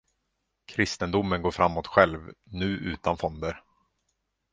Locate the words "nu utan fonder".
2.43-3.63